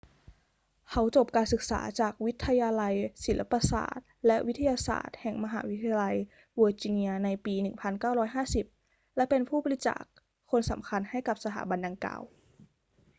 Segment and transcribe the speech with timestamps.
[0.89, 6.15] เขาจบการศึกษาจากวิทยาลับศิลปศาสตร์และวิทยาศาตร์แห่งมหาวิทยาลัย
[6.55, 7.55] เวอร์จิเนียในปี
[8.75, 10.03] 1950 และเป็นผู้บริจาค
[10.51, 12.21] คนสำคัญให้กับสถาบันดังกล่าว